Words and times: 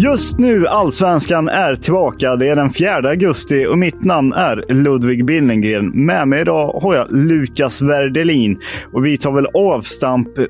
Just 0.00 0.38
nu 0.38 0.66
Allsvenskan 0.66 1.48
är 1.48 1.76
tillbaka. 1.76 2.36
Det 2.36 2.48
är 2.48 2.56
den 2.56 2.70
4 2.70 3.10
augusti 3.10 3.66
och 3.66 3.78
mitt 3.78 4.04
namn 4.04 4.32
är 4.32 4.64
Ludvig 4.68 5.24
Billengren. 5.24 6.06
Med 6.06 6.28
mig 6.28 6.40
idag 6.40 6.80
har 6.82 6.94
jag 6.94 7.06
Lukas 7.10 7.82
Werdelin 7.82 8.60
och 8.92 9.04
vi 9.04 9.18
tar 9.18 9.32
väl 9.32 9.46
avstamp 9.54 10.38
eh, 10.38 10.44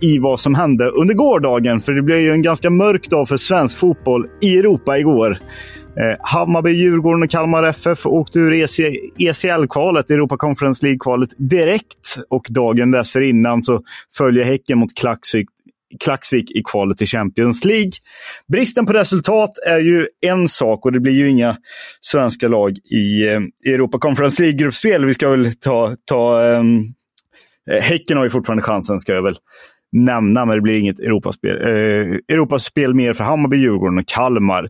i 0.00 0.18
vad 0.18 0.40
som 0.40 0.54
hände 0.54 0.88
under 0.88 1.14
gårdagen. 1.14 1.80
För 1.80 1.92
det 1.92 2.02
blev 2.02 2.18
ju 2.18 2.30
en 2.30 2.42
ganska 2.42 2.70
mörk 2.70 3.10
dag 3.10 3.28
för 3.28 3.36
svensk 3.36 3.76
fotboll 3.76 4.26
i 4.40 4.58
Europa 4.58 4.98
igår. 4.98 5.38
Eh, 5.96 6.16
Hammarby, 6.20 6.70
Djurgården 6.70 7.22
och 7.22 7.30
Kalmar 7.30 7.62
FF 7.62 8.06
åkte 8.06 8.38
ur 8.38 8.52
ECL-kvalet, 9.18 10.10
Europa 10.10 10.36
Conference 10.36 10.86
League-kvalet, 10.86 11.30
direkt. 11.36 12.18
Och 12.28 12.46
dagen 12.48 12.90
dessförinnan 12.90 13.62
så 13.62 13.82
följer 14.16 14.44
Häcken 14.44 14.78
mot 14.78 14.94
Klaxvik 14.94 15.48
Klaxvik 16.00 16.50
i 16.50 16.62
kvalet 16.62 16.98
till 16.98 17.06
Champions 17.06 17.64
League. 17.64 17.92
Bristen 18.52 18.86
på 18.86 18.92
resultat 18.92 19.50
är 19.66 19.78
ju 19.78 20.06
en 20.20 20.48
sak 20.48 20.84
och 20.84 20.92
det 20.92 21.00
blir 21.00 21.12
ju 21.12 21.28
inga 21.28 21.56
svenska 22.00 22.48
lag 22.48 22.78
i 22.78 23.28
eh, 23.28 23.72
Europa 23.72 23.98
Conference 23.98 24.42
League-gruppspel. 24.42 25.04
Vi 25.04 25.14
ska 25.14 25.28
väl 25.28 25.54
ta... 25.54 25.96
ta 26.04 26.42
um, 26.42 26.94
häcken 27.70 28.16
har 28.16 28.24
ju 28.24 28.30
fortfarande 28.30 28.62
chansen, 28.62 29.00
ska 29.00 29.12
jag 29.12 29.22
väl 29.22 29.38
nämna, 29.92 30.44
men 30.44 30.56
det 30.56 30.62
blir 30.62 30.78
inget 30.78 31.00
Europaspel, 31.00 31.56
eh, 31.60 32.34
Europaspel 32.34 32.94
mer 32.94 33.12
för 33.12 33.24
Hammarby, 33.24 33.56
Djurgården 33.56 33.98
och 33.98 34.06
Kalmar. 34.06 34.68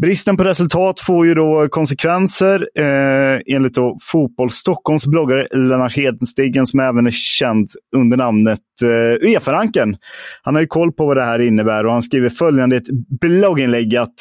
Bristen 0.00 0.36
på 0.36 0.44
resultat 0.44 1.00
får 1.00 1.26
ju 1.26 1.34
då 1.34 1.68
konsekvenser 1.68 2.68
eh, 2.74 3.40
enligt 3.46 3.74
då 3.74 3.98
Fotboll 4.02 4.50
Stockholms 4.50 5.06
bloggare 5.06 5.46
Lennart 5.52 5.96
Hedenstigen 5.96 6.66
som 6.66 6.80
även 6.80 7.06
är 7.06 7.10
känd 7.10 7.68
under 7.96 8.16
namnet 8.16 8.60
eh, 8.82 9.28
Uefa-ranken. 9.28 9.96
Han 10.42 10.54
har 10.54 10.60
ju 10.60 10.66
koll 10.66 10.92
på 10.92 11.06
vad 11.06 11.16
det 11.16 11.24
här 11.24 11.38
innebär 11.38 11.86
och 11.86 11.92
han 11.92 12.02
skriver 12.02 12.28
följande 12.28 12.76
i 12.76 12.78
ett 12.78 12.90
blogginlägg 13.20 13.96
att 13.96 14.14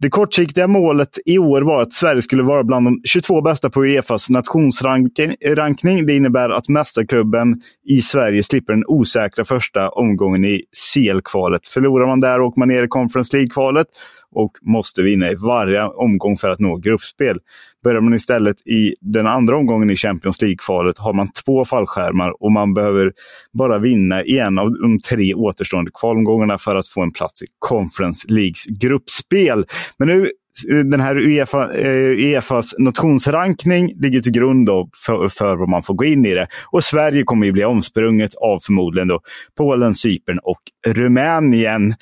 det 0.00 0.08
kortsiktiga 0.08 0.66
målet 0.66 1.18
i 1.24 1.38
år 1.38 1.62
var 1.62 1.82
att 1.82 1.92
Sverige 1.92 2.22
skulle 2.22 2.42
vara 2.42 2.64
bland 2.64 2.86
de 2.86 3.00
22 3.04 3.40
bästa 3.42 3.70
på 3.70 3.84
Uefas 3.84 4.30
nationsrankning. 4.30 6.06
Det 6.06 6.16
innebär 6.16 6.50
att 6.50 6.68
mästarklubben 6.68 7.60
i 7.88 8.02
Sverige 8.02 8.42
slipper 8.42 8.72
den 8.72 8.84
osäkra 8.86 9.44
första 9.44 9.88
omgången 9.88 10.44
i 10.44 10.62
CL-kvalet. 10.94 11.66
Förlorar 11.66 12.06
man 12.06 12.20
där 12.20 12.40
åker 12.40 12.58
man 12.58 12.68
ner 12.68 12.82
i 12.82 12.88
Conference 12.88 13.36
League-kvalet 13.36 13.86
och 14.34 14.52
måste 14.62 15.02
vinna 15.02 15.30
i 15.30 15.34
varje 15.34 15.84
omgång 15.84 16.36
för 16.36 16.50
att 16.50 16.60
nå 16.60 16.76
gruppspel. 16.76 17.38
Börjar 17.84 18.00
man 18.00 18.14
istället 18.14 18.66
i 18.66 18.94
den 19.00 19.26
andra 19.26 19.56
omgången 19.56 19.90
i 19.90 19.96
Champions 19.96 20.42
League-kvalet 20.42 20.98
har 20.98 21.12
man 21.12 21.28
två 21.44 21.64
fallskärmar 21.64 22.42
och 22.42 22.52
man 22.52 22.74
behöver 22.74 23.12
bara 23.52 23.78
vinna 23.78 24.24
i 24.24 24.38
en 24.38 24.58
av 24.58 24.72
de 24.72 25.00
tre 25.00 25.34
återstående 25.34 25.90
kvalomgångarna 25.94 26.58
för 26.58 26.76
att 26.76 26.88
få 26.88 27.02
en 27.02 27.12
plats 27.12 27.42
i 27.42 27.46
Conference 27.58 28.26
Leagues 28.28 28.64
gruppspel. 28.64 29.66
Men 29.98 30.08
nu 30.08 30.30
eh, 30.70 30.78
den 30.78 31.00
här 31.00 31.16
Uefa, 31.16 31.74
eh, 31.74 32.10
Uefas 32.10 32.74
nationsrankning 32.78 33.92
ligger 33.96 34.20
till 34.20 34.32
grund 34.32 34.68
för, 35.06 35.28
för 35.28 35.56
vad 35.56 35.68
man 35.68 35.82
får 35.82 35.94
gå 35.94 36.04
in 36.04 36.26
i 36.26 36.34
det. 36.34 36.46
Och 36.72 36.84
Sverige 36.84 37.22
kommer 37.22 37.46
ju 37.46 37.52
bli 37.52 37.64
omsprunget 37.64 38.34
av 38.34 38.60
förmodligen 38.62 39.08
då 39.08 39.20
Polen, 39.56 39.94
Cypern 39.94 40.38
och 40.42 40.60
Rumänien. 40.86 41.94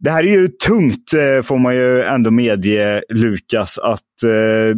Det 0.00 0.10
här 0.10 0.24
är 0.24 0.30
ju 0.30 0.48
tungt, 0.48 1.12
eh, 1.14 1.42
får 1.42 1.58
man 1.58 1.74
ju 1.74 2.02
ändå 2.02 2.30
medge, 2.30 3.02
Lukas, 3.08 3.78
att 3.78 4.22
eh, 4.22 4.76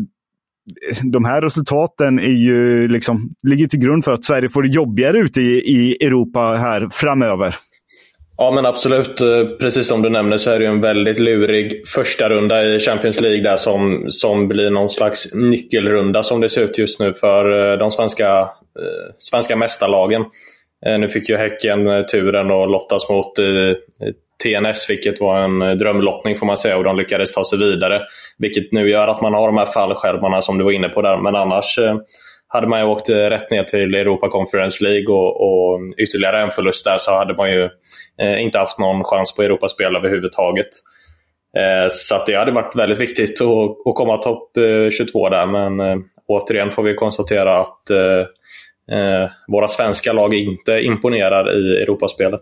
de 1.13 1.25
här 1.25 1.43
resultaten 1.43 2.19
är 2.19 2.33
ju 2.33 2.89
liksom, 2.89 3.31
ligger 3.43 3.67
till 3.67 3.81
grund 3.81 4.05
för 4.05 4.13
att 4.13 4.25
Sverige 4.25 4.49
får 4.49 4.63
det 4.63 4.69
jobbigare 4.69 5.19
ute 5.19 5.41
i, 5.41 5.59
i 5.59 6.07
Europa 6.07 6.41
här 6.41 6.89
framöver. 6.93 7.55
Ja 8.37 8.51
men 8.51 8.67
absolut. 8.67 9.21
Eh, 9.21 9.45
precis 9.61 9.87
som 9.87 10.03
du 10.03 10.11
nämner 10.11 10.37
så 10.37 10.51
är 10.51 10.59
det 10.59 10.67
en 10.67 10.81
väldigt 10.81 11.19
lurig 11.19 11.89
första 11.89 12.31
runda 12.31 12.65
i 12.65 12.81
Champions 12.81 13.21
League 13.21 13.43
där 13.43 13.57
som, 13.57 14.05
som 14.09 14.49
blir 14.49 14.71
någon 14.71 14.91
slags 14.91 15.35
nyckelrunda 15.35 16.23
som 16.23 16.41
det 16.41 16.49
ser 16.49 16.65
ut 16.65 16.79
just 16.79 17.01
nu 17.01 17.15
för 17.15 17.77
de 17.77 17.91
svenska, 17.91 18.49
svenska 19.19 19.57
mästarlagen. 19.57 20.25
Nu 20.99 21.09
fick 21.09 21.29
ju 21.29 21.37
Häcken 21.37 22.05
turen 22.13 22.51
att 22.51 22.71
lottas 22.71 23.11
mot 23.11 23.33
TNS, 24.43 24.91
vilket 24.91 25.21
var 25.21 25.39
en 25.39 25.63
eh, 25.63 25.71
drömlottning 25.71 26.37
får 26.37 26.47
man 26.47 26.57
säga 26.57 26.77
och 26.77 26.85
de 26.85 26.97
lyckades 26.97 27.33
ta 27.33 27.45
sig 27.45 27.59
vidare. 27.59 28.03
Vilket 28.39 28.73
nu 28.73 28.91
gör 28.91 29.09
att 29.09 29.21
man 29.21 29.35
har 29.35 29.47
de 29.47 29.57
här 29.57 29.67
fallskärmarna 29.67 30.43
som 30.43 30.59
du 30.59 30.65
var 30.65 30.73
inne 30.73 30.89
på 30.89 31.03
där. 31.03 31.17
Men 31.17 31.37
annars 31.37 31.79
eh, 31.79 31.97
hade 32.53 32.67
man 32.67 32.81
ju 32.81 32.87
åkt 32.87 33.09
eh, 33.09 33.17
rätt 33.17 33.51
ner 33.51 33.63
till 33.63 33.95
Europa 33.95 34.29
Conference 34.29 34.85
League 34.85 35.15
och, 35.15 35.41
och 35.41 35.81
ytterligare 35.99 36.43
en 36.43 36.51
förlust 36.51 36.85
där 36.85 36.99
så 36.99 37.13
hade 37.17 37.35
man 37.35 37.51
ju 37.51 37.69
eh, 38.21 38.43
inte 38.43 38.59
haft 38.59 38.79
någon 38.79 39.05
chans 39.05 39.37
på 39.37 39.43
Europaspel 39.43 39.97
överhuvudtaget. 39.97 40.69
Eh, 41.57 41.89
så 41.91 42.25
det 42.27 42.35
hade 42.35 42.53
varit 42.53 42.77
väldigt 42.77 42.99
viktigt 42.99 43.41
att, 43.41 43.87
att 43.87 43.95
komma 43.95 44.17
topp 44.17 44.57
eh, 44.57 44.91
22 44.91 45.29
där 45.29 45.47
men 45.47 46.05
återigen 46.27 46.71
får 46.71 46.83
vi 46.83 46.95
konstatera 46.95 47.59
att 47.61 47.83
våra 49.49 49.69
svenska 49.69 50.13
lag 50.13 50.35
inte 50.35 50.81
imponerar 50.81 51.57
i 51.57 51.83
Europaspelet. 51.83 52.41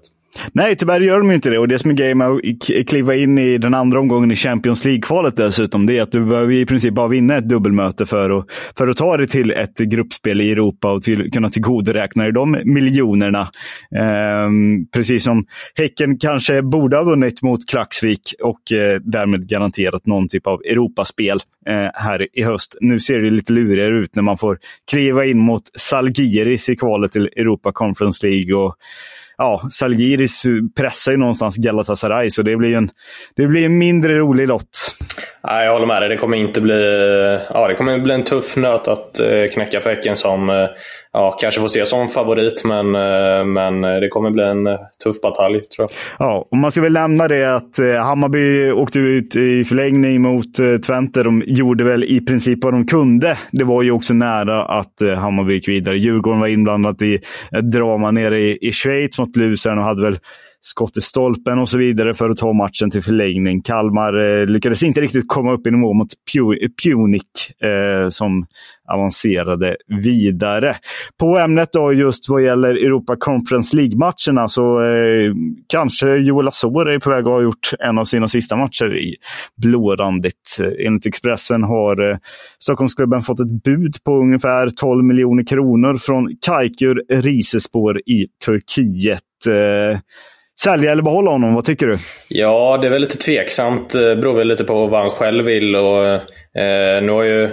Nej, 0.53 0.77
tyvärr 0.77 1.00
gör 1.00 1.19
de 1.19 1.31
inte 1.31 1.50
det. 1.50 1.59
Och 1.59 1.69
det 1.69 1.78
som 1.78 1.91
är 1.91 1.94
grejen 1.94 2.19
med 2.19 2.28
att 2.28 2.87
kliva 2.89 3.15
in 3.15 3.39
i 3.39 3.59
den 3.59 3.75
andra 3.75 4.00
omgången 4.00 4.31
i 4.31 4.37
Champions 4.37 4.84
League-kvalet 4.84 5.37
dessutom, 5.37 5.87
det 5.87 5.99
är 5.99 6.03
att 6.03 6.12
du 6.12 6.25
behöver 6.25 6.53
i 6.53 6.66
princip 6.66 6.94
bara 6.94 7.09
vinna 7.09 7.37
ett 7.37 7.49
dubbelmöte 7.49 8.06
för 8.06 8.39
att, 8.39 8.47
för 8.78 8.89
att 8.89 8.97
ta 8.97 9.16
dig 9.16 9.27
till 9.27 9.50
ett 9.50 9.78
gruppspel 9.78 10.41
i 10.41 10.53
Europa 10.53 10.93
och 10.93 11.03
till, 11.03 11.31
kunna 11.31 11.50
tillgodoräkna 11.50 12.22
dig 12.22 12.33
de 12.33 12.59
miljonerna. 12.65 13.50
Ehm, 13.97 14.87
precis 14.93 15.25
som 15.25 15.47
Häcken 15.75 16.19
kanske 16.19 16.63
borde 16.63 16.97
ha 16.97 17.04
vunnit 17.04 17.42
mot 17.42 17.69
Klaxvik 17.71 18.34
och 18.42 18.72
eh, 18.72 19.01
därmed 19.01 19.48
garanterat 19.48 20.07
någon 20.07 20.28
typ 20.28 20.47
av 20.47 20.60
Europaspel 20.63 21.41
eh, 21.68 21.91
här 21.94 22.28
i 22.32 22.42
höst. 22.42 22.76
Nu 22.80 23.00
ser 23.00 23.18
det 23.18 23.30
lite 23.30 23.53
lurigare 23.53 23.98
ut 23.98 24.15
när 24.15 24.22
man 24.22 24.38
får 24.38 24.59
kliva 24.91 25.24
in 25.24 25.38
mot 25.38 25.62
Salgiris 25.74 26.68
i 26.68 26.76
kvalet 26.76 27.12
till 27.12 27.26
Europa 27.36 27.72
Conference 27.72 28.26
League. 28.26 28.54
Och, 28.54 28.74
ja, 29.38 29.62
Salgiris 29.70 30.42
pressar 30.76 31.12
ju 31.12 31.18
någonstans 31.18 31.56
Galatasaray, 31.56 32.30
så 32.30 32.42
det 32.42 32.56
blir 32.56 32.76
en, 32.76 32.88
det 33.36 33.47
blir 33.47 33.65
en 33.65 33.78
mindre 33.78 34.18
rolig 34.18 34.48
lott. 34.48 34.94
Nej, 35.44 35.65
jag 35.65 35.72
håller 35.72 35.86
med 35.86 36.03
dig. 36.03 36.09
Det 36.09 36.16
kommer 36.16 36.36
inte 36.36 36.60
bli, 36.60 36.82
ja, 37.50 37.68
det 37.68 37.74
kommer 37.74 37.98
bli 37.98 38.14
en 38.14 38.24
tuff 38.24 38.56
nöt 38.56 38.88
att 38.88 39.21
eh, 39.21 39.47
knäcka 39.53 39.80
för 39.80 39.91
Häcken 39.91 40.16
som 40.16 40.50
eh, 40.50 40.66
ja, 41.18 41.36
kanske 41.41 41.60
får 41.60 41.68
se 41.68 41.86
som 41.86 42.09
favorit, 42.09 42.65
men, 42.65 42.94
eh, 42.94 43.44
men 43.44 43.84
eh, 43.84 44.00
det 44.00 44.09
kommer 44.09 44.30
bli 44.30 44.44
en 44.44 44.66
eh, 44.66 44.78
tuff 45.04 45.20
batalj 45.20 45.60
tror 45.60 45.88
jag. 45.91 46.26
Ja, 46.28 46.48
och 46.50 46.56
man 46.56 46.70
ska 46.70 46.80
väl 46.80 46.92
nämna 46.92 47.28
det 47.28 47.54
att 47.54 47.78
Hammarby 47.98 48.70
åkte 48.70 48.98
ut 48.98 49.36
i 49.36 49.65
förlängning 49.65 50.22
mot 50.22 50.54
Twente. 50.86 51.22
De 51.22 51.42
gjorde 51.47 51.84
väl 51.84 52.04
i 52.04 52.20
princip 52.20 52.65
vad 52.65 52.72
de 52.72 52.86
kunde. 52.86 53.38
Det 53.53 53.65
var 53.65 53.82
ju 53.82 53.91
också 53.91 54.15
nära 54.15 54.65
att 54.65 54.94
Hammarby 55.16 55.54
gick 55.54 55.68
vidare. 55.68 55.98
Djurgården 55.98 56.41
var 56.41 56.48
inblandat 56.48 57.03
i 57.03 57.15
ett 57.53 57.72
drama 57.72 58.10
nere 58.10 58.41
i, 58.41 58.59
i 58.60 58.72
Schweiz 58.72 59.18
mot 59.18 59.36
Lusern 59.36 59.78
och 59.78 59.84
hade 59.84 60.03
väl 60.03 60.18
skott 60.60 60.97
i 60.97 61.01
stolpen 61.01 61.59
och 61.59 61.69
så 61.69 61.78
vidare 61.78 62.15
för 62.15 62.31
att 62.31 62.37
ta 62.37 62.53
matchen 62.53 62.91
till 62.91 63.03
förlängning. 63.03 63.63
Kalmar 63.63 64.41
eh, 64.41 64.47
lyckades 64.47 64.83
inte 64.83 65.01
riktigt 65.01 65.28
komma 65.28 65.53
upp 65.53 65.66
i 65.66 65.71
nivå 65.71 65.93
mot 65.93 66.09
Punic 66.83 67.22
eh, 67.63 68.09
som 68.09 68.47
avancerade 68.93 69.77
vidare. 69.87 70.77
På 71.21 71.39
ämnet 71.39 71.69
då 71.72 71.93
just 71.93 72.28
vad 72.28 72.43
gäller 72.43 72.75
Europa 72.75 73.16
Conference 73.16 73.77
League-matcherna 73.77 74.49
så 74.49 74.83
eh, 74.83 75.33
kanske 75.66 76.16
Joel 76.16 76.49
Asor 76.49 76.91
är 76.91 76.99
på 76.99 77.10
väg 77.10 77.19
att 77.19 77.33
ha 77.33 77.43
gjort 77.43 77.71
en 77.78 77.99
av 77.99 78.05
sina 78.05 78.28
sista 78.28 78.57
matcher 78.57 78.97
i 78.97 79.16
blårandigt. 79.57 80.59
Enligt 80.78 81.07
Expressen 81.07 81.63
har 81.63 82.10
eh, 82.10 82.16
Stockholmsklubben 82.59 83.22
fått 83.22 83.41
ett 83.41 83.63
bud 83.65 83.97
på 84.05 84.16
ungefär 84.16 84.71
12 84.71 85.05
miljoner 85.05 85.47
kronor 85.47 85.97
från 85.97 86.37
Kaikur 86.47 87.03
Risespor 87.09 87.99
i 87.99 88.27
Turkiet. 88.47 89.28
Eh, 89.46 89.98
sälja 90.60 90.92
eller 90.92 91.02
behålla 91.02 91.30
honom? 91.30 91.54
Vad 91.54 91.64
tycker 91.64 91.86
du? 91.86 91.96
Ja, 92.28 92.78
det 92.80 92.86
är 92.86 92.90
väl 92.90 93.00
lite 93.00 93.18
tveksamt. 93.18 93.92
Det 93.92 94.16
beror 94.16 94.34
väl 94.34 94.48
lite 94.48 94.64
på 94.64 94.86
vad 94.86 95.00
han 95.00 95.10
själv 95.10 95.44
vill. 95.44 95.76
Och, 95.76 96.06
eh, 96.06 97.02
nu 97.02 97.12
har 97.12 97.22
ju 97.22 97.44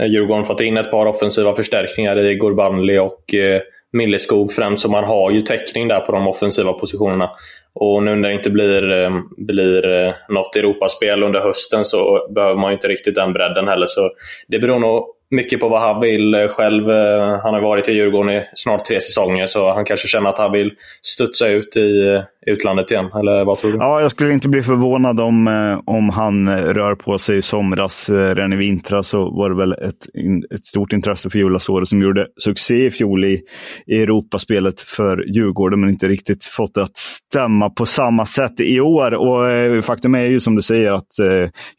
eh, 0.00 0.06
Djurgården 0.06 0.44
fått 0.44 0.60
in 0.60 0.76
ett 0.76 0.90
par 0.90 1.06
offensiva 1.06 1.54
förstärkningar 1.54 2.18
i 2.18 2.34
Gurbanli 2.34 2.98
och 2.98 3.34
eh, 3.34 3.60
Milleskog 3.92 4.52
främst, 4.52 4.82
så 4.82 4.88
man 4.88 5.04
har 5.04 5.30
ju 5.30 5.40
täckning 5.40 5.88
där 5.88 6.00
på 6.00 6.12
de 6.12 6.26
offensiva 6.26 6.72
positionerna. 6.72 7.30
Och 7.74 8.02
nu 8.02 8.14
när 8.14 8.28
det 8.28 8.34
inte 8.34 8.50
blir, 8.50 8.92
eh, 8.92 9.10
blir 9.36 10.14
något 10.32 10.56
Europaspel 10.56 11.22
under 11.22 11.40
hösten 11.40 11.84
så 11.84 12.28
behöver 12.34 12.60
man 12.60 12.70
ju 12.70 12.74
inte 12.74 12.88
riktigt 12.88 13.14
den 13.14 13.32
bredden 13.32 13.68
heller. 13.68 13.86
Så 13.86 14.10
det 14.48 14.58
beror 14.58 14.78
nog 14.78 15.13
mycket 15.30 15.60
på 15.60 15.68
vad 15.68 15.80
han 15.80 16.00
vill 16.00 16.34
eh, 16.34 16.48
själv. 16.48 16.90
Eh, 16.90 17.40
han 17.42 17.54
har 17.54 17.60
varit 17.60 17.88
i 17.88 17.92
Djurgården 17.92 18.32
i 18.32 18.42
snart 18.54 18.84
tre 18.84 19.00
säsonger, 19.00 19.46
så 19.46 19.74
han 19.74 19.84
kanske 19.84 20.08
känner 20.08 20.30
att 20.30 20.38
han 20.38 20.52
vill 20.52 20.72
studsa 21.02 21.48
ut 21.48 21.76
i 21.76 22.06
eh, 22.06 22.22
utlandet 22.46 22.90
igen. 22.90 23.10
Eller 23.14 23.44
vad 23.44 23.58
tror 23.58 23.72
du? 23.72 23.78
Ja, 23.78 24.00
jag 24.00 24.10
skulle 24.10 24.32
inte 24.32 24.48
bli 24.48 24.62
förvånad 24.62 25.20
om, 25.20 25.46
om 25.86 26.10
han 26.10 26.58
rör 26.58 26.94
på 26.94 27.18
sig 27.18 27.36
i 27.36 27.42
somras. 27.42 28.10
Redan 28.10 28.52
i 28.52 28.56
vintras 28.56 29.08
så 29.08 29.30
var 29.30 29.50
det 29.50 29.56
väl 29.56 29.72
ett, 29.72 30.54
ett 30.54 30.64
stort 30.64 30.92
intresse 30.92 31.30
för 31.30 31.38
Joel 31.38 31.86
som 31.86 32.02
gjorde 32.02 32.26
succé 32.44 32.86
i 32.86 32.90
fjol 32.90 33.24
i, 33.24 33.40
i 33.86 34.02
Europaspelet 34.02 34.80
för 34.80 35.24
Djurgården, 35.26 35.80
men 35.80 35.90
inte 35.90 36.08
riktigt 36.08 36.44
fått 36.44 36.74
det 36.74 36.82
att 36.82 36.96
stämma 36.96 37.70
på 37.70 37.86
samma 37.86 38.26
sätt 38.26 38.60
i 38.60 38.80
år. 38.80 39.14
Och 39.14 39.84
faktum 39.84 40.14
är 40.14 40.24
ju 40.24 40.40
som 40.40 40.56
du 40.56 40.62
säger 40.62 40.92
att 40.92 41.12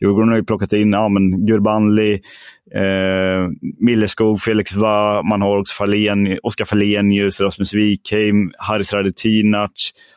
Djurgården 0.01 0.29
har 0.29 0.37
ju 0.37 0.43
plockat 0.43 0.73
in 0.73 0.91
ja, 0.91 1.09
men 1.09 1.45
Gurbanli, 1.45 2.21
Eh, 2.73 3.49
Milleskog, 3.79 4.41
Felix 4.41 4.75
Va, 4.75 5.21
man 5.23 5.41
har 5.41 5.59
också 5.59 5.83
Oskar 6.43 6.65
Falenius, 6.65 7.41
Rasmus 7.41 7.73
Wikheim, 7.73 8.51
Haris 8.57 8.93
Radetinac 8.93 9.71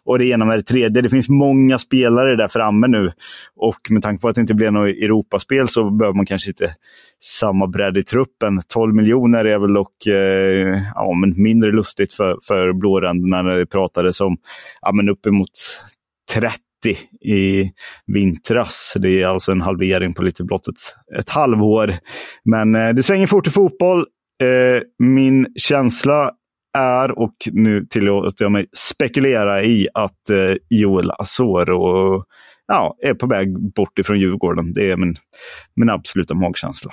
och 0.05 0.19
det 0.19 0.25
ena 0.25 0.45
med 0.45 0.59
det 0.59 0.63
tredje. 0.63 1.03
Det 1.03 1.09
finns 1.09 1.29
många 1.29 1.79
spelare 1.79 2.37
där 2.37 2.49
framme 2.49 2.87
nu 2.87 3.13
och 3.57 3.91
med 3.91 4.03
tanke 4.03 4.21
på 4.21 4.29
att 4.29 4.35
det 4.35 4.41
inte 4.41 4.55
blir 4.55 4.71
något 4.71 4.89
Europaspel 4.89 5.69
så 5.69 5.91
behöver 5.91 6.17
man 6.17 6.27
kanske 6.27 6.51
inte 6.51 6.75
samma 7.21 7.67
bredd 7.67 7.97
i 7.97 8.05
truppen. 8.05 8.61
12 8.69 8.95
miljoner 8.95 9.45
är 9.45 9.59
väl 9.59 9.75
dock 9.75 10.07
eh, 10.07 10.83
ja, 10.95 11.15
men 11.15 11.43
mindre 11.43 11.73
lustigt 11.73 12.13
för, 12.13 12.39
för 12.43 12.73
blåränderna 12.73 13.43
när 13.43 13.59
det 13.59 13.67
pratades 13.67 14.21
om 14.21 14.37
ja, 14.83 14.93
men 14.93 15.09
uppemot 15.09 15.51
30 16.35 16.68
i 17.21 17.71
vintras. 18.07 18.93
Det 18.97 19.23
är 19.23 19.27
alltså 19.27 19.53
en 19.53 19.61
halvering 19.61 20.15
på 20.15 20.23
lite 20.23 20.45
blott 20.45 20.69
ett, 20.69 21.19
ett 21.21 21.29
halvår. 21.29 21.95
Men 22.45 22.75
eh, 22.75 22.89
det 22.89 23.03
svänger 23.03 23.27
fort 23.27 23.47
i 23.47 23.51
fotboll. 23.51 23.99
Eh, 24.43 24.83
min 24.99 25.47
känsla 25.57 26.31
är, 26.79 27.19
och 27.19 27.35
nu 27.53 27.87
tillåter 27.91 28.45
jag 28.45 28.53
mig 28.53 28.67
spekulera 28.77 29.63
i, 29.63 29.89
att 29.95 30.31
eh, 30.31 30.57
Joel 30.71 31.11
Asoro 31.11 32.25
ja, 32.67 32.97
är 33.03 33.15
på 33.15 33.27
väg 33.27 33.73
bort 33.75 33.99
ifrån 33.99 34.21
Djurgården. 34.21 34.73
Det 34.73 34.91
är 34.91 34.97
min, 34.97 35.17
min 35.77 35.91
absoluta 35.91 36.35
magkänsla. 36.35 36.93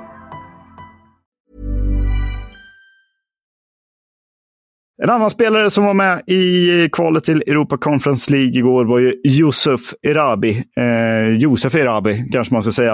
En 5.03 5.09
annan 5.09 5.29
spelare 5.29 5.69
som 5.69 5.85
var 5.85 5.93
med 5.93 6.21
i 6.27 6.89
kvalet 6.91 7.23
till 7.23 7.43
Europa 7.47 7.77
Conference 7.77 8.31
League 8.31 8.57
igår 8.57 8.85
var 8.85 8.99
ju 8.99 9.15
Josef 9.23 9.81
Erabi. 10.01 10.63
Eh, 10.77 11.37
Josef 11.37 11.75
Erabi 11.75 12.25
kanske 12.31 12.53
man 12.53 12.63
ska 12.63 12.71
säga. 12.71 12.91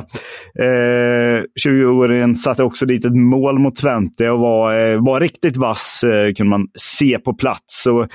Eh, 0.59 1.43
20-åringen 1.65 2.35
satte 2.35 2.63
också 2.63 2.85
dit 2.85 3.05
ett 3.05 3.15
mål 3.15 3.59
mot 3.59 3.75
Twente 3.75 4.29
och 4.29 4.39
var, 4.39 4.91
eh, 4.91 5.05
var 5.05 5.19
riktigt 5.19 5.57
vass 5.57 6.03
eh, 6.03 6.33
kunde 6.33 6.49
man 6.49 6.67
se 6.75 7.19
på 7.19 7.33
plats. 7.33 7.85
Och, 7.85 8.07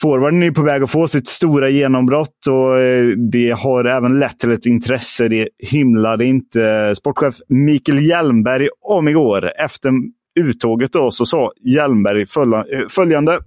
Forwarden 0.00 0.42
är 0.42 0.50
på 0.50 0.62
väg 0.62 0.82
att 0.82 0.90
få 0.90 1.08
sitt 1.08 1.28
stora 1.28 1.68
genombrott 1.70 2.46
och 2.50 2.78
eh, 2.78 3.06
det 3.32 3.50
har 3.50 3.84
även 3.84 4.18
lett 4.18 4.38
till 4.38 4.52
ett 4.52 4.66
intresse. 4.66 5.28
Det 5.28 5.48
hymlade 5.70 6.24
inte 6.24 6.94
sportchef 6.96 7.34
Mikael 7.48 7.98
Hjelmberg 7.98 8.68
om 8.88 9.08
igår. 9.08 9.52
Efter 9.60 9.92
uttåget 10.38 10.92
då, 10.92 11.10
så 11.10 11.26
sa 11.26 11.52
Hjelmberg 11.60 12.22
eh, 12.22 12.88
följande. 12.88 13.38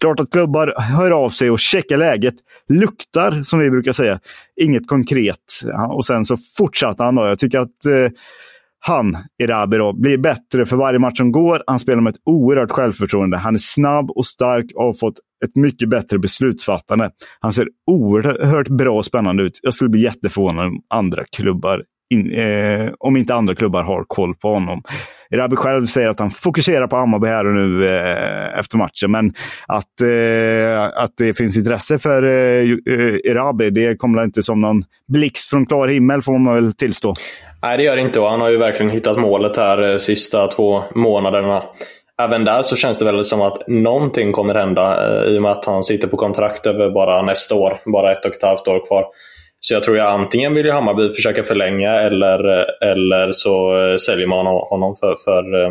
Klart 0.00 0.20
att 0.20 0.30
klubbar 0.30 0.74
hör 0.78 1.10
av 1.10 1.30
sig 1.30 1.50
och 1.50 1.58
checkar 1.58 1.96
läget. 1.96 2.34
Luktar, 2.68 3.42
som 3.42 3.58
vi 3.58 3.70
brukar 3.70 3.92
säga. 3.92 4.20
Inget 4.60 4.86
konkret. 4.86 5.36
Och 5.90 6.04
sen 6.04 6.24
så 6.24 6.36
fortsatte 6.58 7.02
han. 7.02 7.14
Då. 7.14 7.26
Jag 7.26 7.38
tycker 7.38 7.60
att 7.60 7.86
eh, 7.86 8.12
han, 8.80 9.16
Erabi, 9.38 9.76
då, 9.76 9.92
blir 9.92 10.18
bättre 10.18 10.66
för 10.66 10.76
varje 10.76 10.98
match 10.98 11.18
som 11.18 11.32
går. 11.32 11.62
Han 11.66 11.78
spelar 11.78 12.00
med 12.00 12.10
ett 12.10 12.20
oerhört 12.24 12.70
självförtroende. 12.70 13.36
Han 13.36 13.54
är 13.54 13.58
snabb 13.58 14.10
och 14.10 14.26
stark 14.26 14.66
och 14.74 14.84
har 14.84 14.94
fått 14.94 15.18
ett 15.44 15.56
mycket 15.56 15.88
bättre 15.88 16.18
beslutsfattande. 16.18 17.10
Han 17.40 17.52
ser 17.52 17.68
oerhört 17.86 18.68
bra 18.68 18.96
och 18.96 19.04
spännande 19.04 19.42
ut. 19.42 19.60
Jag 19.62 19.74
skulle 19.74 19.90
bli 19.90 20.02
jätteförvånad 20.02 20.66
om 20.66 20.82
andra 20.88 21.24
klubbar 21.24 21.82
in, 22.10 22.34
eh, 22.34 22.90
om 22.98 23.16
inte 23.16 23.34
andra 23.34 23.54
klubbar 23.54 23.82
har 23.82 24.04
koll 24.06 24.34
på 24.34 24.48
honom. 24.48 24.82
Erabi 25.30 25.56
själv 25.56 25.86
säger 25.86 26.08
att 26.08 26.18
han 26.18 26.30
fokuserar 26.30 26.86
på 26.86 26.96
Hammarby 26.96 27.26
här 27.26 27.46
och 27.46 27.54
nu 27.54 27.88
eh, 27.88 28.58
efter 28.58 28.76
matchen. 28.76 29.10
Men 29.10 29.34
att, 29.66 30.00
eh, 30.00 31.02
att 31.02 31.12
det 31.18 31.34
finns 31.34 31.56
intresse 31.56 31.98
för 31.98 32.22
eh, 32.22 32.70
eh 32.70 33.30
Erabi, 33.30 33.70
det 33.70 33.96
kommer 33.96 34.24
inte 34.24 34.42
som 34.42 34.60
någon 34.60 34.82
blixt 35.08 35.50
från 35.50 35.66
klar 35.66 35.88
himmel 35.88 36.22
får 36.22 36.38
man 36.38 36.54
väl 36.54 36.72
tillstå. 36.72 37.14
Nej, 37.62 37.76
det 37.76 37.82
gör 37.82 37.96
det 37.96 38.02
inte 38.02 38.20
och 38.20 38.30
han 38.30 38.40
har 38.40 38.48
ju 38.48 38.56
verkligen 38.56 38.92
hittat 38.92 39.18
målet 39.18 39.56
här 39.56 39.76
de 39.76 39.92
eh, 39.92 39.98
sista 39.98 40.46
två 40.46 40.84
månaderna. 40.94 41.62
Även 42.22 42.44
där 42.44 42.62
så 42.62 42.76
känns 42.76 42.98
det 42.98 43.04
väl 43.04 43.24
som 43.24 43.40
att 43.40 43.68
någonting 43.68 44.32
kommer 44.32 44.54
hända 44.54 45.10
eh, 45.22 45.32
i 45.32 45.38
och 45.38 45.42
med 45.42 45.50
att 45.50 45.64
han 45.64 45.84
sitter 45.84 46.08
på 46.08 46.16
kontrakt 46.16 46.66
över 46.66 46.90
bara 46.90 47.22
nästa 47.22 47.54
år. 47.54 47.78
Bara 47.92 48.12
ett 48.12 48.24
och 48.24 48.34
ett 48.34 48.42
halvt 48.42 48.68
år 48.68 48.86
kvar. 48.86 49.04
Så 49.60 49.74
jag 49.74 49.82
tror 49.82 49.96
jag 49.96 50.06
antingen 50.06 50.54
vill 50.54 50.70
Hammarby 50.70 51.14
försöka 51.14 51.44
förlänga 51.44 51.92
eller, 51.92 52.66
eller 52.84 53.32
så 53.32 53.78
eh, 53.78 53.96
säljer 53.96 54.26
man 54.26 54.46
honom 54.46 54.96
för, 54.96 55.16
för 55.24 55.64
eh, 55.64 55.70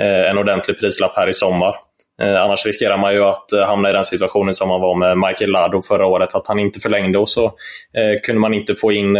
eh, 0.00 0.30
en 0.30 0.38
ordentlig 0.38 0.80
prislapp 0.80 1.16
här 1.16 1.28
i 1.28 1.32
sommar. 1.32 1.76
Annars 2.22 2.66
riskerar 2.66 2.96
man 2.96 3.14
ju 3.14 3.24
att 3.24 3.46
hamna 3.66 3.90
i 3.90 3.92
den 3.92 4.04
situationen 4.04 4.54
som 4.54 4.68
man 4.68 4.80
var 4.80 4.94
med 4.94 5.18
Michael 5.18 5.50
Lado 5.50 5.82
förra 5.82 6.06
året, 6.06 6.34
att 6.34 6.46
han 6.46 6.60
inte 6.60 6.80
förlängde 6.80 7.18
och 7.18 7.28
så 7.28 7.52
kunde 8.26 8.40
man 8.40 8.54
inte 8.54 8.74
få 8.74 8.92
in 8.92 9.14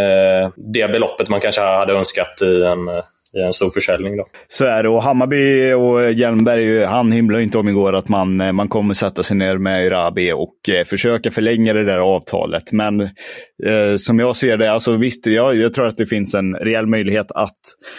det 0.56 0.92
beloppet 0.92 1.28
man 1.28 1.40
kanske 1.40 1.60
hade 1.60 1.92
önskat 1.92 2.42
i 2.42 2.62
en 2.62 2.90
i 3.34 3.40
en 3.40 3.52
stor 3.52 3.70
försäljning. 3.70 4.16
Då. 4.16 4.26
Så 4.48 4.64
är 4.64 4.82
det. 4.82 4.88
Och 4.88 5.02
Hammarby 5.02 5.72
och 5.72 6.12
Hjelmberg, 6.12 6.84
han 6.84 7.12
himlade 7.12 7.42
inte 7.42 7.58
om 7.58 7.68
igår 7.68 7.92
att 7.92 8.08
man, 8.08 8.40
eh, 8.40 8.52
man 8.52 8.68
kommer 8.68 8.94
sätta 8.94 9.22
sig 9.22 9.36
ner 9.36 9.58
med 9.58 9.86
Irabi 9.86 10.32
och 10.32 10.68
eh, 10.68 10.84
försöka 10.84 11.30
förlänga 11.30 11.72
det 11.72 11.84
där 11.84 11.98
avtalet. 11.98 12.72
Men 12.72 13.00
eh, 13.00 13.96
som 13.96 14.18
jag 14.18 14.36
ser 14.36 14.56
det, 14.56 14.72
alltså 14.72 14.96
visst, 14.96 15.26
jag, 15.26 15.56
jag 15.56 15.74
tror 15.74 15.86
att 15.86 15.96
det 15.96 16.06
finns 16.06 16.34
en 16.34 16.54
reell 16.54 16.86
möjlighet 16.86 17.32
att, 17.32 17.58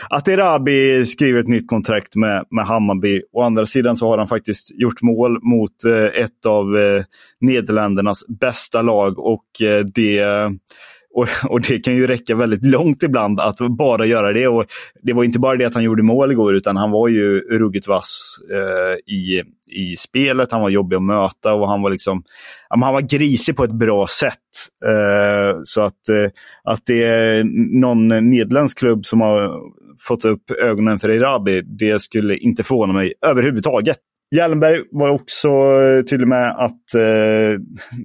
att 0.09 0.27
Irabi 0.27 1.05
skriver 1.05 1.39
ett 1.39 1.47
nytt 1.47 1.67
kontrakt 1.67 2.15
med, 2.15 2.45
med 2.51 2.65
Hammarby. 2.65 3.21
Å 3.31 3.41
andra 3.41 3.65
sidan 3.65 3.95
så 3.95 4.07
har 4.07 4.17
han 4.17 4.27
faktiskt 4.27 4.81
gjort 4.81 5.01
mål 5.01 5.39
mot 5.41 5.83
eh, 5.85 6.23
ett 6.23 6.45
av 6.47 6.77
eh, 6.77 7.03
Nederländernas 7.41 8.27
bästa 8.27 8.81
lag 8.81 9.19
och 9.19 9.61
eh, 9.61 9.85
det 9.85 10.23
och, 11.13 11.27
och, 11.49 11.61
det 11.61 11.79
kan 11.79 11.95
ju 11.95 12.07
räcka 12.07 12.35
väldigt 12.35 12.65
långt 12.65 13.03
ibland 13.03 13.39
att 13.39 13.57
bara 13.57 14.05
göra 14.05 14.33
det. 14.33 14.47
Och 14.47 14.65
det 15.01 15.13
var 15.13 15.23
inte 15.23 15.39
bara 15.39 15.57
det 15.57 15.65
att 15.65 15.73
han 15.73 15.83
gjorde 15.83 16.03
mål 16.03 16.31
igår, 16.31 16.55
utan 16.55 16.77
han 16.77 16.91
var 16.91 17.07
ju 17.07 17.39
ruggigt 17.39 17.87
vass 17.87 18.37
eh, 18.51 19.13
i, 19.13 19.43
i 19.67 19.95
spelet. 19.95 20.51
Han 20.51 20.61
var 20.61 20.69
jobbig 20.69 20.95
att 20.95 21.03
möta 21.03 21.53
och 21.53 21.67
han 21.67 21.81
var 21.81 21.89
liksom 21.89 22.23
han 22.69 22.93
var 22.93 23.01
grisig 23.01 23.55
på 23.55 23.63
ett 23.63 23.71
bra 23.71 24.07
sätt. 24.07 24.33
Eh, 24.85 25.59
så 25.63 25.81
att, 25.81 26.09
eh, 26.09 26.31
att 26.63 26.85
det 26.85 27.03
är 27.03 27.43
någon 27.79 28.07
nederländsk 28.07 28.79
klubb 28.79 29.05
som 29.05 29.21
har 29.21 29.51
fått 30.07 30.25
upp 30.25 30.51
ögonen 30.51 30.99
för 30.99 31.09
Erabi, 31.09 31.61
det 31.61 32.01
skulle 32.01 32.37
inte 32.37 32.63
förvåna 32.63 32.93
mig 32.93 33.13
överhuvudtaget. 33.25 33.97
Hjelmberg 34.35 34.83
var 34.91 35.09
också 35.09 35.47
eh, 35.47 36.03
tydlig 36.03 36.27
med 36.27 36.49
att 36.49 36.93
eh, 36.95 37.59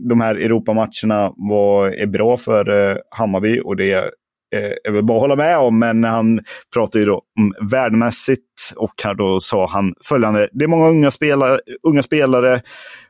de 0.08 0.20
här 0.20 0.34
Europamatcherna 0.34 1.32
var, 1.36 1.90
är 1.90 2.06
bra 2.06 2.36
för 2.36 2.90
eh, 2.90 2.96
Hammarby 3.10 3.60
och 3.60 3.76
det 3.76 4.10
eh, 4.54 4.90
är 4.90 4.92
väl 4.92 5.04
bara 5.04 5.16
att 5.18 5.22
hålla 5.22 5.36
med 5.36 5.58
om. 5.58 5.78
Men 5.78 6.04
han 6.04 6.40
pratade 6.74 6.98
ju 6.98 7.06
då 7.06 7.22
om 7.38 7.68
värdemässigt 7.70 8.42
och 8.76 8.94
här 9.04 9.14
då 9.14 9.40
sa 9.40 9.66
han 9.66 9.94
följande. 10.04 10.48
Det 10.52 10.64
är 10.64 10.68
många 10.68 10.88
unga 10.88 11.10
spelare, 11.10 11.60
unga 11.82 12.02
spelare 12.02 12.60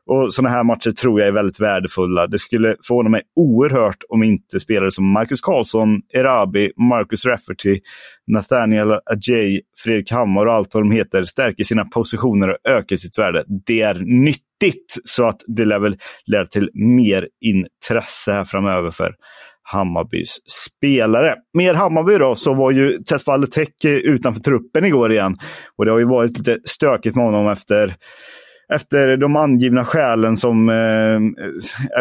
och 0.06 0.34
sådana 0.34 0.54
här 0.54 0.64
matcher 0.64 0.90
tror 0.90 1.20
jag 1.20 1.28
är 1.28 1.32
väldigt 1.32 1.60
värdefulla. 1.60 2.26
Det 2.26 2.38
skulle 2.38 2.76
förvåna 2.86 3.08
mig 3.08 3.22
oerhört 3.36 4.02
om 4.08 4.22
inte 4.22 4.60
spelare 4.60 4.90
som 4.90 5.12
Marcus 5.12 5.40
Karlsson, 5.40 6.00
Erabi, 6.14 6.72
Marcus 6.76 7.26
Rafferty, 7.26 7.80
Nathaniel 8.26 8.92
Ajay, 8.92 9.60
Fredrik 9.78 10.10
Hammar 10.10 10.46
och 10.46 10.54
allt 10.54 10.74
vad 10.74 10.82
de 10.82 10.90
heter 10.90 11.24
stärker 11.24 11.64
sina 11.64 11.84
positioner 11.84 12.48
och 12.48 12.70
ökar 12.70 12.96
sitt 12.96 13.18
värde. 13.18 13.44
Det 13.66 13.80
är 13.80 13.94
nyttigt 13.94 14.96
så 15.04 15.24
att 15.24 15.40
det 15.46 15.64
lär 15.64 15.78
väl 15.78 15.96
leda 16.26 16.46
till 16.46 16.70
mer 16.74 17.28
intresse 17.40 18.32
här 18.32 18.44
framöver 18.44 18.90
för 18.90 19.14
Hammarbys 19.72 20.38
spelare. 20.46 21.34
Mer 21.54 21.74
Hammarby 21.74 22.18
då, 22.18 22.34
så 22.34 22.54
var 22.54 22.70
ju 22.70 22.98
Tesfalle 22.98 23.46
Tech 23.46 23.84
utanför 23.84 24.40
truppen 24.40 24.84
igår 24.84 25.12
igen. 25.12 25.36
Och 25.76 25.84
det 25.84 25.90
har 25.90 25.98
ju 25.98 26.04
varit 26.04 26.38
lite 26.38 26.58
stökigt 26.64 27.16
med 27.16 27.24
honom 27.24 27.48
efter 27.48 27.96
efter 28.72 29.16
de 29.16 29.36
angivna 29.36 29.84
skälen 29.84 30.36
som 30.36 30.68
eh, 30.68 31.20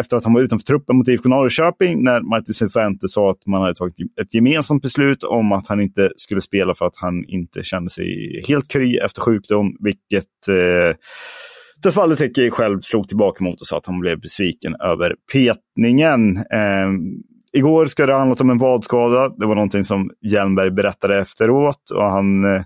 efter 0.00 0.16
att 0.16 0.24
han 0.24 0.32
var 0.32 0.40
utanför 0.40 0.64
truppen 0.64 0.96
mot 0.96 1.08
IFK 1.08 1.28
Norrköping 1.28 2.04
när 2.04 2.20
Martin 2.20 2.54
Cifuente 2.54 3.08
sa 3.08 3.30
att 3.30 3.46
man 3.46 3.62
hade 3.62 3.74
tagit 3.74 3.96
ett 4.20 4.34
gemensamt 4.34 4.82
beslut 4.82 5.22
om 5.22 5.52
att 5.52 5.68
han 5.68 5.80
inte 5.80 6.10
skulle 6.16 6.40
spela 6.40 6.74
för 6.74 6.86
att 6.86 6.96
han 6.96 7.24
inte 7.28 7.62
kände 7.62 7.90
sig 7.90 8.42
helt 8.48 8.70
kry 8.70 8.96
efter 8.96 9.20
sjukdom, 9.20 9.76
vilket 9.80 10.48
eh, 10.48 10.96
Tesfaye 11.82 12.16
Teki 12.16 12.50
själv 12.50 12.80
slog 12.80 13.08
tillbaka 13.08 13.44
mot 13.44 13.60
och 13.60 13.66
sa 13.66 13.76
att 13.78 13.86
han 13.86 14.00
blev 14.00 14.20
besviken 14.20 14.74
över 14.80 15.14
petningen. 15.32 16.36
Eh, 16.36 16.88
igår 17.52 17.86
ska 17.86 18.06
det 18.06 18.12
ha 18.12 18.18
handlat 18.18 18.40
om 18.40 18.50
en 18.50 18.58
vadskada. 18.58 19.28
Det 19.28 19.46
var 19.46 19.54
någonting 19.54 19.84
som 19.84 20.10
Hjelmberg 20.20 20.70
berättade 20.70 21.18
efteråt. 21.18 21.90
Och 21.94 22.10
han 22.10 22.44
eh, 22.44 22.62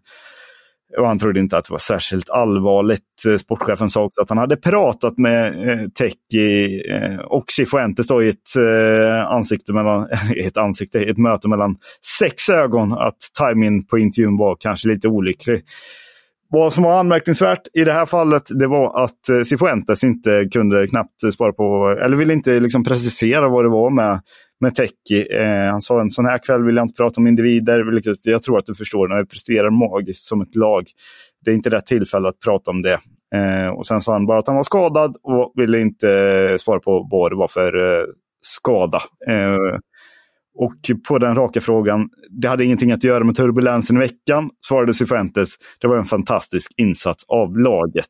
och 0.98 1.06
han 1.06 1.18
trodde 1.18 1.40
inte 1.40 1.58
att 1.58 1.64
det 1.64 1.72
var 1.72 1.78
särskilt 1.78 2.30
allvarligt. 2.30 3.26
Eh, 3.28 3.36
sportchefen 3.36 3.90
sa 3.90 4.04
också 4.04 4.22
att 4.22 4.28
han 4.28 4.38
hade 4.38 4.56
pratat 4.56 5.18
med 5.18 5.68
eh, 5.68 5.88
Teki 5.88 6.82
eh, 6.90 7.18
och 7.18 7.44
Cifuentes 7.50 8.10
i 8.10 8.28
ett 8.28 8.56
eh, 8.56 9.26
ansikte 9.26 9.72
mellan, 9.72 10.08
ett 10.36 10.56
ansikte, 10.56 11.00
ett 11.00 11.18
möte 11.18 11.48
mellan 11.48 11.76
sex 12.18 12.48
ögon 12.48 12.92
att 12.92 13.16
timingen 13.38 13.86
på 13.86 13.98
intervjun 13.98 14.36
var 14.36 14.56
kanske 14.60 14.88
lite 14.88 15.08
olycklig. 15.08 15.62
Vad 16.48 16.72
som 16.72 16.84
var 16.84 17.00
anmärkningsvärt 17.00 17.62
i 17.74 17.84
det 17.84 17.92
här 17.92 18.06
fallet 18.06 18.42
det 18.50 18.66
var 18.66 19.04
att 19.04 19.28
eh, 19.28 19.42
Cifuentes 19.42 20.04
inte 20.04 20.48
kunde 20.52 20.86
knappt 20.86 21.34
svara 21.34 21.52
på, 21.52 21.98
eller 22.02 22.16
ville 22.16 22.32
inte 22.32 22.60
liksom 22.60 22.84
precisera 22.84 23.48
vad 23.48 23.64
det 23.64 23.68
var 23.68 23.90
med 23.90 24.20
med 24.62 24.74
Teki. 24.74 25.26
Eh, 25.30 25.70
han 25.70 25.82
sa 25.82 26.00
en 26.00 26.10
sån 26.10 26.26
här 26.26 26.38
kväll 26.38 26.62
vill 26.62 26.76
jag 26.76 26.84
inte 26.84 26.94
prata 26.94 27.20
om 27.20 27.26
individer, 27.26 27.92
vilket 27.92 28.26
jag 28.26 28.42
tror 28.42 28.58
att 28.58 28.66
du 28.66 28.74
förstår 28.74 29.08
när 29.08 29.16
vi 29.16 29.26
presterar 29.26 29.70
magiskt 29.70 30.24
som 30.24 30.40
ett 30.40 30.56
lag. 30.56 30.86
Det 31.44 31.50
är 31.50 31.54
inte 31.54 31.70
rätt 31.70 31.86
tillfälle 31.86 32.28
att 32.28 32.40
prata 32.40 32.70
om 32.70 32.82
det. 32.82 33.00
Eh, 33.34 33.68
och 33.68 33.86
sen 33.86 34.00
sa 34.00 34.12
han 34.12 34.26
bara 34.26 34.38
att 34.38 34.46
han 34.46 34.56
var 34.56 34.62
skadad 34.62 35.16
och 35.22 35.52
ville 35.56 35.80
inte 35.80 36.10
eh, 36.10 36.56
svara 36.56 36.80
på 36.80 37.08
vad 37.10 37.32
det 37.32 37.36
var 37.36 37.48
för 37.48 37.98
eh, 37.98 38.04
skada. 38.42 39.02
Eh, 39.28 39.78
och 40.54 40.74
på 41.08 41.18
den 41.18 41.34
raka 41.34 41.60
frågan, 41.60 42.08
det 42.30 42.48
hade 42.48 42.64
ingenting 42.64 42.92
att 42.92 43.04
göra 43.04 43.24
med 43.24 43.34
turbulensen 43.34 43.96
i 43.96 44.00
veckan, 44.00 44.50
svarade 44.68 44.94
Cifuentes. 44.94 45.48
Det 45.80 45.88
var 45.88 45.96
en 45.96 46.04
fantastisk 46.04 46.72
insats 46.76 47.24
av 47.28 47.58
laget. 47.58 48.06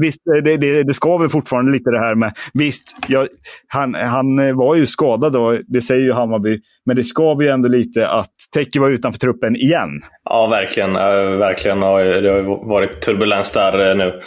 Visst, 0.00 0.20
det, 0.44 0.56
det, 0.56 0.82
det 0.82 0.94
skaver 0.94 1.28
fortfarande 1.28 1.72
lite 1.72 1.90
det 1.90 1.98
här 1.98 2.14
med, 2.14 2.32
visst, 2.54 2.96
jag, 3.08 3.26
han, 3.68 3.94
han 3.94 4.56
var 4.56 4.74
ju 4.74 4.86
skadad 4.86 5.32
då, 5.32 5.58
det 5.66 5.80
säger 5.80 6.02
ju 6.02 6.12
Hammarby, 6.12 6.60
men 6.86 6.96
det 6.96 7.04
skaver 7.04 7.42
ju 7.42 7.48
ändå 7.48 7.68
lite 7.68 8.08
att 8.08 8.34
Teki 8.54 8.78
var 8.78 8.90
utanför 8.90 9.18
truppen 9.18 9.56
igen. 9.56 9.88
Ja, 10.24 10.46
verkligen. 10.46 10.96
Eh, 10.96 11.38
verkligen. 11.38 11.80
Det 11.80 11.86
har 11.86 12.68
varit 12.68 13.02
turbulens 13.02 13.52
där 13.52 13.90
eh, 13.90 13.96
nu 13.96 14.20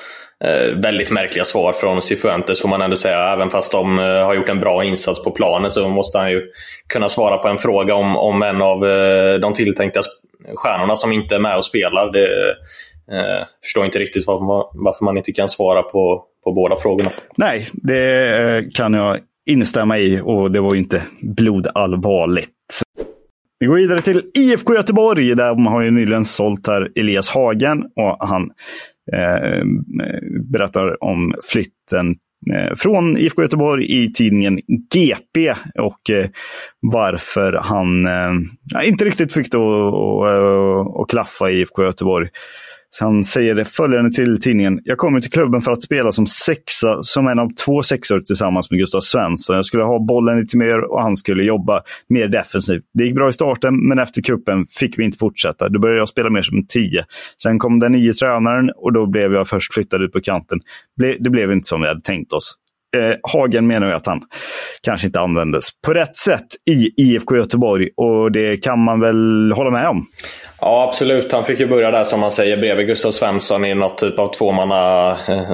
Eh, 0.43 0.75
väldigt 0.75 1.11
märkliga 1.11 1.45
svar 1.45 1.73
från 1.73 2.01
Cifuentes 2.01 2.61
får 2.61 2.69
man 2.69 2.81
ändå 2.81 2.95
säga. 2.95 3.33
Även 3.33 3.49
fast 3.49 3.71
de 3.71 3.99
eh, 3.99 4.05
har 4.05 4.35
gjort 4.35 4.49
en 4.49 4.59
bra 4.59 4.83
insats 4.83 5.23
på 5.23 5.31
planen 5.31 5.71
så 5.71 5.89
måste 5.89 6.17
han 6.17 6.31
ju 6.31 6.41
kunna 6.93 7.09
svara 7.09 7.37
på 7.37 7.47
en 7.47 7.57
fråga 7.57 7.95
om, 7.95 8.17
om 8.17 8.41
en 8.41 8.61
av 8.61 8.85
eh, 8.85 9.39
de 9.39 9.53
tilltänkta 9.53 10.01
stjärnorna 10.55 10.95
som 10.95 11.11
inte 11.11 11.35
är 11.35 11.39
med 11.39 11.57
och 11.57 11.65
spelar. 11.65 12.11
Det, 12.11 12.49
eh, 13.15 13.45
förstår 13.63 13.85
inte 13.85 13.99
riktigt 13.99 14.27
varför 14.27 14.45
man, 14.45 14.63
varför 14.73 15.05
man 15.05 15.17
inte 15.17 15.31
kan 15.31 15.49
svara 15.49 15.81
på, 15.81 16.23
på 16.43 16.51
båda 16.51 16.75
frågorna. 16.75 17.09
Nej, 17.35 17.67
det 17.73 18.27
eh, 18.39 18.63
kan 18.73 18.93
jag 18.93 19.17
instämma 19.49 19.97
i 19.97 20.21
och 20.23 20.51
det 20.51 20.59
var 20.59 20.73
ju 20.73 20.79
inte 20.79 21.03
blodallvarligt. 21.21 22.49
Vi 23.59 23.67
går 23.67 23.75
vidare 23.75 24.01
till 24.01 24.21
IFK 24.33 24.73
Göteborg. 24.73 25.35
Där 25.35 25.49
de 25.49 25.67
har 25.67 25.81
ju 25.81 25.91
nyligen 25.91 26.25
sålt 26.25 26.67
här 26.67 26.91
Elias 26.95 27.29
Hagen 27.29 27.83
och 27.95 28.27
han 28.27 28.49
Eh, 29.13 29.59
eh, 29.59 29.63
berättar 30.51 31.03
om 31.03 31.33
flytten 31.43 32.15
eh, 32.53 32.75
från 32.75 33.17
IFK 33.17 33.41
Göteborg 33.41 34.03
i 34.03 34.11
tidningen 34.11 34.59
GP 34.93 35.53
och 35.79 36.09
eh, 36.09 36.29
varför 36.79 37.53
han 37.53 38.07
inte 38.83 39.05
riktigt 39.05 39.33
fick 39.33 39.51
det 39.51 39.57
att 41.01 41.09
klaffa 41.09 41.51
i 41.51 41.61
IFK 41.61 41.83
Göteborg. 41.83 42.29
Så 42.91 43.05
han 43.05 43.23
säger 43.23 43.55
det 43.55 43.65
följande 43.65 44.11
till 44.11 44.41
tidningen. 44.41 44.79
Jag 44.83 44.97
kommer 44.97 45.21
till 45.21 45.31
klubben 45.31 45.61
för 45.61 45.71
att 45.71 45.81
spela 45.81 46.11
som 46.11 46.27
sexa, 46.27 47.03
som 47.03 47.27
en 47.27 47.39
av 47.39 47.49
två 47.65 47.83
sexor 47.83 48.19
tillsammans 48.19 48.71
med 48.71 48.79
Gustav 48.79 49.01
Svensson. 49.01 49.55
Jag 49.55 49.65
skulle 49.65 49.83
ha 49.83 49.99
bollen 49.99 50.39
lite 50.39 50.57
mer 50.57 50.91
och 50.91 51.01
han 51.01 51.15
skulle 51.15 51.43
jobba 51.43 51.81
mer 52.09 52.27
defensivt. 52.27 52.83
Det 52.93 53.03
gick 53.03 53.15
bra 53.15 53.29
i 53.29 53.33
starten, 53.33 53.87
men 53.87 53.99
efter 53.99 54.21
kuppen 54.21 54.65
fick 54.79 54.99
vi 54.99 55.03
inte 55.03 55.17
fortsätta. 55.17 55.69
Då 55.69 55.79
började 55.79 55.99
jag 55.99 56.09
spela 56.09 56.29
mer 56.29 56.41
som 56.41 56.57
en 56.57 56.67
tio. 56.67 57.05
Sen 57.43 57.59
kom 57.59 57.79
den 57.79 57.91
nya 57.91 58.13
tränaren 58.13 58.71
och 58.75 58.93
då 58.93 59.05
blev 59.05 59.33
jag 59.33 59.47
först 59.47 59.73
flyttad 59.73 60.01
ut 60.01 60.11
på 60.11 60.21
kanten. 60.21 60.59
Det 61.19 61.29
blev 61.29 61.51
inte 61.51 61.67
som 61.67 61.81
vi 61.81 61.87
hade 61.87 62.01
tänkt 62.01 62.33
oss. 62.33 62.55
Eh, 62.97 63.15
Hagen 63.33 63.67
menar 63.67 63.87
ju 63.87 63.93
att 63.93 64.05
han 64.05 64.21
kanske 64.81 65.07
inte 65.07 65.19
användes 65.19 65.65
på 65.85 65.93
rätt 65.93 66.15
sätt 66.15 66.47
i 66.69 67.01
IFK 67.03 67.35
Göteborg 67.35 67.89
och 67.95 68.31
det 68.31 68.57
kan 68.57 68.79
man 68.79 68.99
väl 68.99 69.51
hålla 69.55 69.71
med 69.71 69.87
om. 69.87 70.05
Ja, 70.61 70.87
absolut. 70.87 71.31
Han 71.31 71.45
fick 71.45 71.59
ju 71.59 71.67
börja 71.67 71.91
där 71.91 72.03
som 72.03 72.19
man 72.19 72.31
säger 72.31 72.57
bredvid 72.57 72.87
Gustav 72.87 73.11
Svensson 73.11 73.65
i 73.65 73.75
något 73.75 73.97
typ 73.97 74.19
av 74.19 74.33
tvåmanna, 74.33 75.11
eh, 75.11 75.51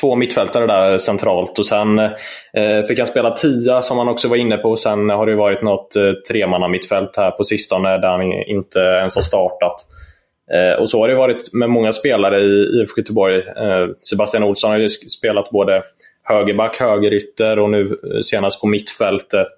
två 0.00 0.16
mittfältare 0.16 0.66
där 0.66 0.98
centralt. 0.98 1.58
Och 1.58 1.66
Sen 1.66 1.98
eh, 1.98 2.82
fick 2.88 2.98
han 2.98 3.06
spela 3.06 3.30
tia 3.30 3.82
som 3.82 3.98
han 3.98 4.08
också 4.08 4.28
var 4.28 4.36
inne 4.36 4.56
på. 4.56 4.76
Sen 4.76 5.10
har 5.10 5.26
det 5.26 5.36
varit 5.36 5.62
något 5.62 5.96
eh, 5.96 6.12
tremanna 6.30 6.68
mittfält 6.68 7.16
här 7.16 7.30
på 7.30 7.44
sistone 7.44 7.98
där 7.98 8.08
han 8.08 8.22
inte 8.32 8.78
ens 8.78 9.16
har 9.16 9.22
startat. 9.22 9.76
Eh, 10.52 10.80
och 10.80 10.90
så 10.90 11.00
har 11.00 11.08
det 11.08 11.14
varit 11.14 11.52
med 11.52 11.70
många 11.70 11.92
spelare 11.92 12.40
i 12.40 12.80
IFK 12.80 12.98
Göteborg. 13.00 13.38
Eh, 13.38 13.88
Sebastian 13.98 14.42
Olsson 14.42 14.70
har 14.70 14.78
ju 14.78 14.88
spelat 14.88 15.50
både 15.50 15.82
högerback, 16.28 16.76
högerytter 16.80 17.58
och 17.58 17.70
nu 17.70 17.80
eh, 17.82 18.20
senast 18.22 18.60
på 18.60 18.66
mittfältet. 18.66 19.48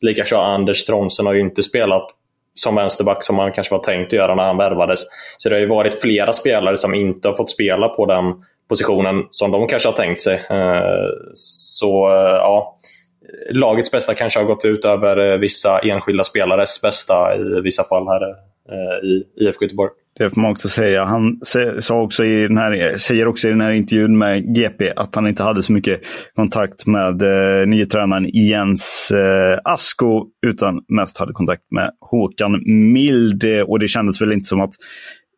Likaså 0.00 0.36
Anders 0.36 0.84
Tronsen 0.84 1.26
har 1.26 1.32
ju 1.32 1.40
inte 1.40 1.62
spelat 1.62 2.10
som 2.54 2.74
vänsterback 2.74 3.24
som 3.24 3.38
han 3.38 3.52
kanske 3.52 3.74
var 3.74 3.82
tänkt 3.82 4.06
att 4.06 4.12
göra 4.12 4.34
när 4.34 4.44
han 4.44 4.56
värvades. 4.56 5.00
Så 5.38 5.48
det 5.48 5.54
har 5.54 5.60
ju 5.60 5.66
varit 5.66 6.00
flera 6.00 6.32
spelare 6.32 6.76
som 6.76 6.94
inte 6.94 7.28
har 7.28 7.36
fått 7.36 7.50
spela 7.50 7.88
på 7.88 8.06
den 8.06 8.24
positionen 8.68 9.24
som 9.30 9.50
de 9.50 9.66
kanske 9.66 9.88
har 9.88 9.96
tänkt 9.96 10.22
sig. 10.22 10.34
Eh, 10.34 11.08
så 11.34 12.10
eh, 12.10 12.36
ja, 12.36 12.76
lagets 13.50 13.90
bästa 13.90 14.14
kanske 14.14 14.38
har 14.38 14.46
gått 14.46 14.64
ut 14.64 14.84
över 14.84 15.38
vissa 15.38 15.78
enskilda 15.78 16.24
spelares 16.24 16.82
bästa 16.82 17.36
i 17.36 17.60
vissa 17.60 17.84
fall 17.84 18.08
här 18.08 18.49
Eh, 18.70 19.08
i 19.08 19.24
IFK 19.40 19.64
Göteborg. 19.64 19.90
Det 20.18 20.30
får 20.30 20.40
man 20.40 20.50
också 20.50 20.68
säga. 20.68 21.04
Han 21.04 21.40
sa 21.80 22.02
också 22.02 22.24
i 22.24 22.46
den 22.46 22.58
här, 22.58 22.96
säger 22.96 23.28
också 23.28 23.48
i 23.48 23.50
den 23.50 23.60
här 23.60 23.70
intervjun 23.70 24.18
med 24.18 24.54
GP 24.54 24.92
att 24.96 25.14
han 25.14 25.26
inte 25.26 25.42
hade 25.42 25.62
så 25.62 25.72
mycket 25.72 26.00
kontakt 26.34 26.86
med 26.86 27.22
eh, 27.22 27.66
nye 27.66 27.86
tränaren 27.86 28.28
Jens 28.32 29.10
eh, 29.10 29.58
Asko 29.64 30.26
utan 30.46 30.80
mest 30.88 31.18
hade 31.18 31.32
kontakt 31.32 31.62
med 31.70 31.90
Håkan 32.00 32.62
Mild. 32.92 33.44
Och 33.66 33.78
det 33.78 33.88
kändes 33.88 34.22
väl 34.22 34.32
inte 34.32 34.48
som 34.48 34.60
att 34.60 34.72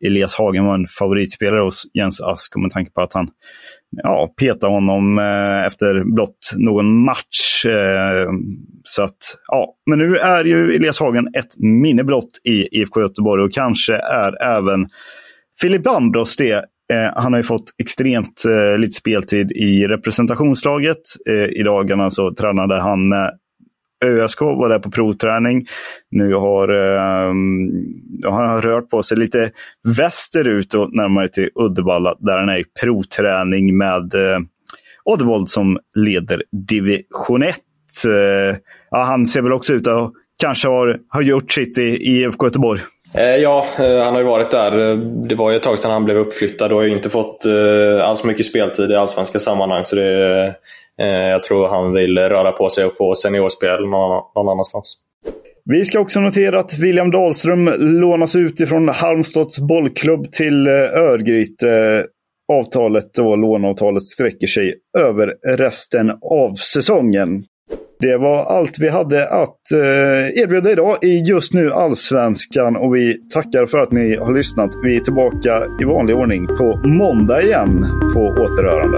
Elias 0.05 0.35
Hagen 0.35 0.65
var 0.65 0.73
en 0.73 0.87
favoritspelare 0.87 1.61
hos 1.61 1.83
Jens 1.93 2.21
Ask 2.21 2.55
med 2.55 2.71
tanke 2.71 2.91
på 2.91 3.01
att 3.01 3.13
han 3.13 3.27
ja, 4.03 4.33
petade 4.39 4.73
honom 4.73 5.19
eh, 5.19 5.65
efter 5.65 6.03
blott 6.15 6.51
någon 6.57 7.05
match. 7.05 7.65
Eh, 7.65 8.31
så 8.83 9.03
att, 9.03 9.17
ja. 9.47 9.75
Men 9.89 9.99
nu 9.99 10.17
är 10.17 10.45
ju 10.45 10.75
Elias 10.75 10.99
Hagen 10.99 11.27
ett 11.37 11.59
minne 11.59 12.03
blott 12.03 12.31
i 12.43 12.79
IFK 12.81 13.01
Göteborg 13.01 13.43
och 13.43 13.53
kanske 13.53 13.95
är 13.95 14.43
även 14.43 14.87
Filip 15.61 15.87
Ambros 15.87 16.35
det. 16.35 16.65
Eh, 16.93 17.11
han 17.15 17.33
har 17.33 17.39
ju 17.39 17.43
fått 17.43 17.71
extremt 17.81 18.43
eh, 18.45 18.79
lite 18.79 18.93
speltid 18.93 19.51
i 19.51 19.87
representationslaget. 19.87 21.01
Eh, 21.29 21.59
I 21.59 21.63
dagarna 21.63 22.09
så 22.09 22.31
tränade 22.31 22.81
han 22.81 23.07
med 23.07 23.31
ÖSK 24.03 24.41
var 24.41 24.69
där 24.69 24.79
på 24.79 24.91
provträning. 24.91 25.65
Nu 26.11 26.33
har, 26.33 26.69
eh, 26.69 27.33
har 28.31 28.47
han 28.47 28.61
rört 28.61 28.89
på 28.89 29.03
sig 29.03 29.17
lite 29.17 29.51
västerut 29.97 30.73
och 30.73 30.95
närmare 30.95 31.27
till 31.27 31.49
Uddevalla 31.55 32.15
där 32.19 32.37
han 32.37 32.49
är 32.49 32.59
i 32.59 32.63
provträning 32.81 33.77
med 33.77 34.13
eh, 34.13 34.39
Oddevold 35.05 35.49
som 35.49 35.79
leder 35.95 36.43
division 36.67 37.43
1. 37.43 37.55
Eh, 38.05 38.57
ja, 38.91 39.03
han 39.03 39.25
ser 39.25 39.41
väl 39.41 39.53
också 39.53 39.73
ut 39.73 39.87
att 39.87 40.11
kanske 40.41 40.67
har, 40.67 40.99
har 41.09 41.21
gjort 41.21 41.51
sitt 41.51 41.77
i 41.77 41.81
IFK 41.81 42.45
Göteborg. 42.45 42.81
Eh, 43.15 43.35
ja, 43.35 43.65
eh, 43.79 44.03
han 44.03 44.13
har 44.13 44.21
ju 44.21 44.27
varit 44.27 44.51
där. 44.51 44.91
Eh, 44.91 44.97
det 44.97 45.35
var 45.35 45.51
ju 45.51 45.55
ett 45.55 45.63
tag 45.63 45.79
sedan 45.79 45.91
han 45.91 46.05
blev 46.05 46.17
uppflyttad 46.17 46.71
och 46.71 46.77
har 46.77 46.85
ju 46.85 46.93
inte 46.93 47.09
fått 47.09 47.45
alls 48.01 48.23
mycket 48.23 48.45
speltid 48.45 48.91
i 48.91 48.95
allsvenska 48.95 49.39
sammanhang. 49.39 49.85
Så 49.85 49.95
det, 49.95 50.55
jag 51.31 51.43
tror 51.43 51.67
han 51.67 51.93
vill 51.93 52.17
röra 52.17 52.51
på 52.51 52.69
sig 52.69 52.85
och 52.85 52.97
få 52.97 53.15
seniorspel 53.15 53.85
någon, 53.89 54.47
annanstans. 54.47 54.97
Vi 55.65 55.85
ska 55.85 55.99
också 55.99 56.19
notera 56.19 56.59
att 56.59 56.77
William 56.77 57.11
Dahlström 57.11 57.69
lånas 57.79 58.35
ut 58.35 58.59
ifrån 58.59 58.89
Halmstads 58.89 59.59
bollklubb 59.59 60.31
till 60.31 60.67
Örgryte. 60.67 62.05
Avtalet 62.53 63.17
och 63.17 63.37
låneavtalet 63.37 64.03
sträcker 64.03 64.47
sig 64.47 64.75
över 64.97 65.33
resten 65.57 66.11
av 66.21 66.55
säsongen. 66.55 67.43
Det 67.99 68.17
var 68.17 68.45
allt 68.45 68.79
vi 68.79 68.89
hade 68.89 69.29
att 69.29 69.71
eh, 69.71 70.43
erbjuda 70.43 70.71
idag 70.71 70.97
i 71.01 71.19
just 71.19 71.53
nu 71.53 71.71
Allsvenskan 71.71 72.75
och 72.75 72.95
vi 72.95 73.29
tackar 73.33 73.65
för 73.65 73.77
att 73.77 73.91
ni 73.91 74.15
har 74.15 74.33
lyssnat. 74.33 74.71
Vi 74.83 74.95
är 74.95 74.99
tillbaka 74.99 75.63
i 75.81 75.83
vanlig 75.83 76.15
ordning 76.15 76.47
på 76.47 76.81
måndag 76.87 77.41
igen 77.41 77.85
på 78.13 78.19
återhörande. 78.19 78.97